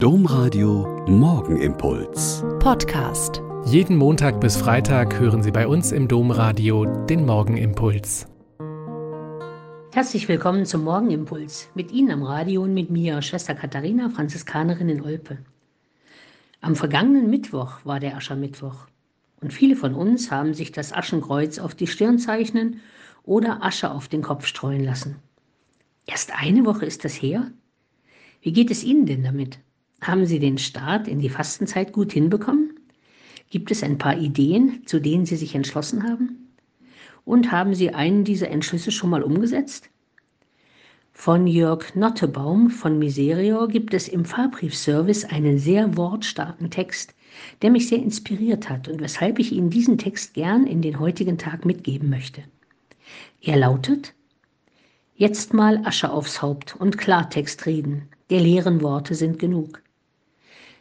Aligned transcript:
Domradio 0.00 1.04
Morgenimpuls. 1.08 2.44
Podcast. 2.60 3.42
Jeden 3.64 3.96
Montag 3.96 4.40
bis 4.40 4.56
Freitag 4.56 5.18
hören 5.18 5.42
Sie 5.42 5.50
bei 5.50 5.66
uns 5.66 5.90
im 5.90 6.06
Domradio 6.06 6.84
den 7.06 7.26
Morgenimpuls. 7.26 8.28
Herzlich 9.90 10.28
willkommen 10.28 10.66
zum 10.66 10.84
Morgenimpuls. 10.84 11.68
Mit 11.74 11.90
Ihnen 11.90 12.12
am 12.12 12.22
Radio 12.22 12.62
und 12.62 12.74
mit 12.74 12.90
mir, 12.90 13.20
Schwester 13.22 13.56
Katharina, 13.56 14.08
Franziskanerin 14.08 14.88
in 14.88 15.02
Olpe. 15.02 15.38
Am 16.60 16.76
vergangenen 16.76 17.28
Mittwoch 17.28 17.80
war 17.82 17.98
der 17.98 18.14
Aschermittwoch. 18.14 18.86
Und 19.40 19.52
viele 19.52 19.74
von 19.74 19.94
uns 19.94 20.30
haben 20.30 20.54
sich 20.54 20.70
das 20.70 20.92
Aschenkreuz 20.92 21.58
auf 21.58 21.74
die 21.74 21.88
Stirn 21.88 22.20
zeichnen 22.20 22.82
oder 23.24 23.64
Asche 23.64 23.90
auf 23.90 24.06
den 24.06 24.22
Kopf 24.22 24.46
streuen 24.46 24.84
lassen. 24.84 25.16
Erst 26.06 26.40
eine 26.40 26.64
Woche 26.64 26.86
ist 26.86 27.04
das 27.04 27.20
her? 27.20 27.50
Wie 28.42 28.52
geht 28.52 28.70
es 28.70 28.84
Ihnen 28.84 29.04
denn 29.04 29.24
damit? 29.24 29.58
Haben 30.00 30.26
Sie 30.26 30.38
den 30.38 30.58
Start 30.58 31.08
in 31.08 31.20
die 31.20 31.28
Fastenzeit 31.28 31.92
gut 31.92 32.12
hinbekommen? 32.12 32.78
Gibt 33.50 33.70
es 33.70 33.82
ein 33.82 33.98
paar 33.98 34.18
Ideen, 34.18 34.82
zu 34.86 35.00
denen 35.00 35.26
Sie 35.26 35.36
sich 35.36 35.54
entschlossen 35.54 36.04
haben? 36.04 36.54
Und 37.24 37.50
haben 37.50 37.74
Sie 37.74 37.90
einen 37.90 38.24
dieser 38.24 38.48
Entschlüsse 38.48 38.90
schon 38.90 39.10
mal 39.10 39.22
umgesetzt? 39.22 39.90
Von 41.12 41.46
Jörg 41.46 41.94
Nottebaum 41.96 42.70
von 42.70 42.98
Miserior 42.98 43.68
gibt 43.68 43.92
es 43.92 44.06
im 44.06 44.24
Fahrbriefservice 44.24 45.24
einen 45.24 45.58
sehr 45.58 45.96
wortstarken 45.96 46.70
Text, 46.70 47.14
der 47.60 47.70
mich 47.70 47.88
sehr 47.88 47.98
inspiriert 47.98 48.70
hat 48.70 48.86
und 48.88 49.00
weshalb 49.00 49.38
ich 49.38 49.52
Ihnen 49.52 49.68
diesen 49.68 49.98
Text 49.98 50.34
gern 50.34 50.66
in 50.66 50.80
den 50.80 51.00
heutigen 51.00 51.36
Tag 51.36 51.64
mitgeben 51.64 52.08
möchte. 52.08 52.44
Er 53.40 53.56
lautet, 53.56 54.14
Jetzt 55.16 55.52
mal 55.52 55.84
Asche 55.84 56.12
aufs 56.12 56.40
Haupt 56.40 56.76
und 56.76 56.98
Klartext 56.98 57.66
reden, 57.66 58.08
der 58.30 58.40
leeren 58.40 58.80
Worte 58.82 59.16
sind 59.16 59.40
genug. 59.40 59.82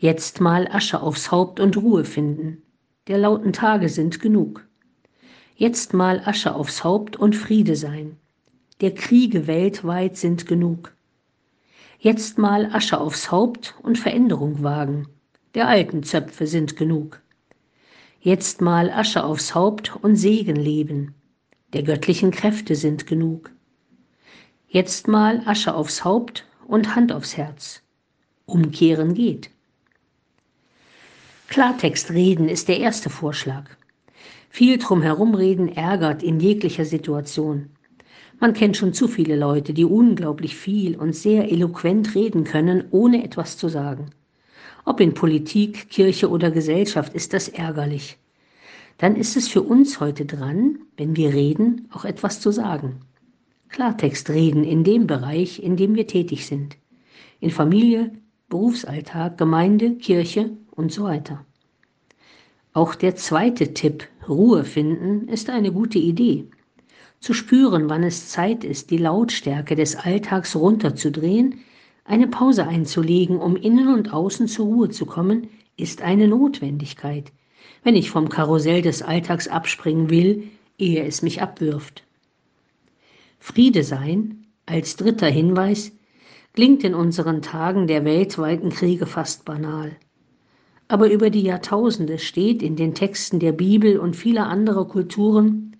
Jetzt 0.00 0.40
mal 0.40 0.68
Asche 0.70 1.02
aufs 1.02 1.32
Haupt 1.32 1.58
und 1.58 1.76
Ruhe 1.76 2.04
finden, 2.04 2.62
der 3.08 3.18
lauten 3.18 3.52
Tage 3.52 3.88
sind 3.88 4.20
genug. 4.20 4.64
Jetzt 5.56 5.92
mal 5.92 6.22
Asche 6.24 6.54
aufs 6.54 6.84
Haupt 6.84 7.16
und 7.16 7.34
Friede 7.34 7.74
sein, 7.74 8.16
der 8.80 8.94
Kriege 8.94 9.48
weltweit 9.48 10.16
sind 10.16 10.46
genug. 10.46 10.94
Jetzt 11.98 12.38
mal 12.38 12.66
Asche 12.72 13.00
aufs 13.00 13.32
Haupt 13.32 13.74
und 13.82 13.98
Veränderung 13.98 14.62
wagen, 14.62 15.08
der 15.56 15.66
alten 15.66 16.04
Zöpfe 16.04 16.46
sind 16.46 16.76
genug. 16.76 17.20
Jetzt 18.20 18.60
mal 18.60 18.90
Asche 18.90 19.24
aufs 19.24 19.56
Haupt 19.56 19.96
und 19.96 20.14
Segen 20.14 20.54
leben, 20.54 21.16
der 21.72 21.82
göttlichen 21.82 22.30
Kräfte 22.30 22.76
sind 22.76 23.08
genug. 23.08 23.50
Jetzt 24.68 25.08
mal 25.08 25.42
Asche 25.44 25.74
aufs 25.74 26.04
Haupt 26.04 26.46
und 26.68 26.94
Hand 26.94 27.10
aufs 27.10 27.36
Herz. 27.36 27.82
Umkehren 28.46 29.14
geht. 29.14 29.50
Klartext 31.48 32.10
reden 32.10 32.46
ist 32.46 32.68
der 32.68 32.78
erste 32.78 33.08
Vorschlag. 33.08 33.64
Viel 34.50 34.76
drumherum 34.76 35.34
reden 35.34 35.68
ärgert 35.68 36.22
in 36.22 36.40
jeglicher 36.40 36.84
Situation. 36.84 37.70
Man 38.38 38.52
kennt 38.52 38.76
schon 38.76 38.92
zu 38.92 39.08
viele 39.08 39.34
Leute, 39.34 39.72
die 39.72 39.86
unglaublich 39.86 40.54
viel 40.54 40.94
und 40.94 41.16
sehr 41.16 41.50
eloquent 41.50 42.14
reden 42.14 42.44
können, 42.44 42.84
ohne 42.90 43.24
etwas 43.24 43.56
zu 43.56 43.70
sagen. 43.70 44.10
Ob 44.84 45.00
in 45.00 45.14
Politik, 45.14 45.88
Kirche 45.88 46.28
oder 46.28 46.50
Gesellschaft 46.50 47.14
ist 47.14 47.32
das 47.32 47.48
ärgerlich. 47.48 48.18
Dann 48.98 49.16
ist 49.16 49.34
es 49.34 49.48
für 49.48 49.62
uns 49.62 50.00
heute 50.00 50.26
dran, 50.26 50.80
wenn 50.98 51.16
wir 51.16 51.32
reden, 51.32 51.88
auch 51.94 52.04
etwas 52.04 52.40
zu 52.40 52.50
sagen. 52.50 53.00
Klartext 53.70 54.28
reden 54.28 54.64
in 54.64 54.84
dem 54.84 55.06
Bereich, 55.06 55.62
in 55.62 55.78
dem 55.78 55.94
wir 55.94 56.06
tätig 56.06 56.44
sind. 56.46 56.76
In 57.40 57.50
Familie, 57.50 58.12
Berufsalltag, 58.50 59.38
Gemeinde, 59.38 59.94
Kirche 59.96 60.50
und 60.78 60.92
so 60.92 61.04
weiter. 61.04 61.44
Auch 62.72 62.94
der 62.94 63.16
zweite 63.16 63.74
Tipp, 63.74 64.06
Ruhe 64.28 64.62
finden, 64.62 65.26
ist 65.28 65.50
eine 65.50 65.72
gute 65.72 65.98
Idee. 65.98 66.44
Zu 67.18 67.34
spüren, 67.34 67.90
wann 67.90 68.04
es 68.04 68.28
Zeit 68.28 68.62
ist, 68.62 68.90
die 68.92 68.98
Lautstärke 68.98 69.74
des 69.74 69.96
Alltags 69.96 70.54
runterzudrehen, 70.54 71.60
eine 72.04 72.28
Pause 72.28 72.66
einzulegen, 72.66 73.38
um 73.38 73.56
innen 73.56 73.92
und 73.92 74.12
außen 74.12 74.46
zur 74.46 74.66
Ruhe 74.66 74.88
zu 74.90 75.04
kommen, 75.04 75.48
ist 75.76 76.00
eine 76.00 76.28
Notwendigkeit, 76.28 77.32
wenn 77.82 77.96
ich 77.96 78.10
vom 78.10 78.28
Karussell 78.28 78.80
des 78.80 79.02
Alltags 79.02 79.48
abspringen 79.48 80.10
will, 80.10 80.44
ehe 80.78 81.04
es 81.04 81.22
mich 81.22 81.42
abwirft. 81.42 82.04
Friede 83.40 83.82
sein, 83.82 84.46
als 84.66 84.94
dritter 84.94 85.28
Hinweis, 85.28 85.90
klingt 86.52 86.84
in 86.84 86.94
unseren 86.94 87.42
Tagen 87.42 87.88
der 87.88 88.04
weltweiten 88.04 88.70
Kriege 88.70 89.06
fast 89.06 89.44
banal 89.44 89.96
aber 90.88 91.10
über 91.10 91.30
die 91.30 91.42
Jahrtausende 91.42 92.18
steht 92.18 92.62
in 92.62 92.74
den 92.74 92.94
Texten 92.94 93.38
der 93.38 93.52
Bibel 93.52 93.98
und 93.98 94.16
vieler 94.16 94.46
anderer 94.46 94.88
Kulturen, 94.88 95.76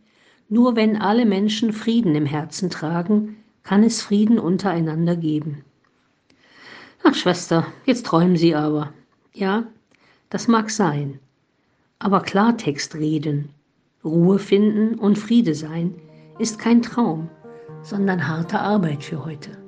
nur 0.51 0.77
wenn 0.77 0.97
alle 0.97 1.25
Menschen 1.27 1.73
Frieden 1.73 2.15
im 2.15 2.27
Herzen 2.27 2.71
tragen, 2.71 3.37
kann 3.63 3.83
es 3.83 4.03
Frieden 4.03 4.39
untereinander 4.39 5.17
geben. 5.17 5.65
Ach 7.03 7.15
Schwester, 7.15 7.67
jetzt 7.87 8.07
träumen 8.07 8.37
Sie 8.37 8.55
aber. 8.55 8.93
Ja, 9.35 9.65
das 10.31 10.49
mag 10.49 10.71
sein. 10.71 11.19
Aber 11.99 12.21
Klartext 12.21 12.95
reden, 12.95 13.51
Ruhe 14.05 14.39
finden 14.39 14.99
und 14.99 15.19
Friede 15.19 15.55
sein 15.55 15.95
ist 16.39 16.59
kein 16.59 16.83
Traum, 16.83 17.29
sondern 17.83 18.29
harte 18.29 18.59
Arbeit 18.59 19.03
für 19.03 19.25
heute. 19.25 19.68